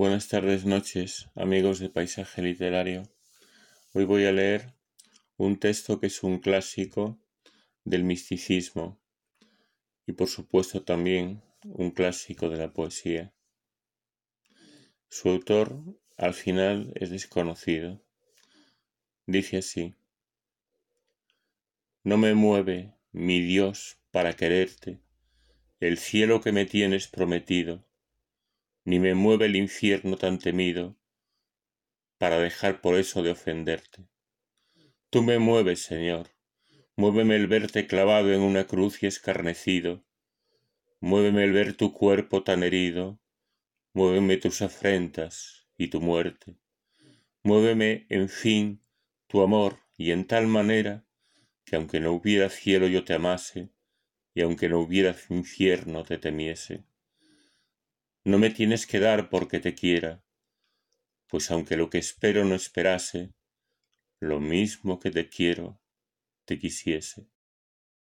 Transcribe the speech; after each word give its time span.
Buenas 0.00 0.28
tardes, 0.28 0.64
noches, 0.64 1.28
amigos 1.34 1.78
de 1.78 1.90
Paisaje 1.90 2.40
Literario. 2.40 3.02
Hoy 3.92 4.06
voy 4.06 4.24
a 4.24 4.32
leer 4.32 4.72
un 5.36 5.58
texto 5.58 6.00
que 6.00 6.06
es 6.06 6.22
un 6.22 6.38
clásico 6.38 7.20
del 7.84 8.04
misticismo 8.04 8.98
y 10.06 10.12
por 10.12 10.28
supuesto 10.28 10.82
también 10.84 11.42
un 11.64 11.90
clásico 11.90 12.48
de 12.48 12.56
la 12.56 12.72
poesía. 12.72 13.34
Su 15.10 15.28
autor 15.28 15.78
al 16.16 16.32
final 16.32 16.94
es 16.94 17.10
desconocido. 17.10 18.02
Dice 19.26 19.58
así, 19.58 19.96
No 22.04 22.16
me 22.16 22.32
mueve, 22.32 22.94
mi 23.12 23.42
Dios, 23.42 23.98
para 24.12 24.32
quererte, 24.32 25.02
el 25.78 25.98
cielo 25.98 26.40
que 26.40 26.52
me 26.52 26.64
tienes 26.64 27.06
prometido 27.06 27.84
ni 28.84 28.98
me 28.98 29.14
mueve 29.14 29.46
el 29.46 29.56
infierno 29.56 30.16
tan 30.16 30.38
temido 30.38 30.96
para 32.18 32.38
dejar 32.38 32.80
por 32.80 32.96
eso 32.96 33.22
de 33.22 33.30
ofenderte. 33.30 34.06
Tú 35.10 35.22
me 35.22 35.38
mueves, 35.38 35.80
Señor, 35.80 36.28
muéveme 36.96 37.36
el 37.36 37.46
verte 37.46 37.86
clavado 37.86 38.32
en 38.32 38.40
una 38.42 38.66
cruz 38.66 39.02
y 39.02 39.06
escarnecido, 39.06 40.04
muéveme 41.00 41.44
el 41.44 41.52
ver 41.52 41.76
tu 41.76 41.92
cuerpo 41.92 42.42
tan 42.42 42.62
herido, 42.62 43.18
muéveme 43.94 44.36
tus 44.36 44.62
afrentas 44.62 45.66
y 45.76 45.88
tu 45.88 46.00
muerte, 46.00 46.56
muéveme, 47.42 48.06
en 48.10 48.28
fin, 48.28 48.82
tu 49.26 49.42
amor 49.42 49.78
y 49.96 50.10
en 50.10 50.26
tal 50.26 50.46
manera 50.46 51.06
que 51.64 51.76
aunque 51.76 52.00
no 52.00 52.12
hubiera 52.12 52.50
cielo 52.50 52.88
yo 52.88 53.04
te 53.04 53.14
amase, 53.14 53.70
y 54.34 54.42
aunque 54.42 54.68
no 54.68 54.80
hubiera 54.80 55.16
infierno 55.28 56.02
te 56.04 56.18
temiese. 56.18 56.84
No 58.30 58.38
me 58.38 58.50
tienes 58.50 58.86
que 58.86 59.00
dar 59.00 59.28
porque 59.28 59.58
te 59.58 59.74
quiera, 59.74 60.22
pues 61.26 61.50
aunque 61.50 61.76
lo 61.76 61.90
que 61.90 61.98
espero 61.98 62.44
no 62.44 62.54
esperase, 62.54 63.34
lo 64.20 64.38
mismo 64.38 65.00
que 65.00 65.10
te 65.10 65.28
quiero, 65.28 65.80
te 66.44 66.56
quisiese. 66.56 67.26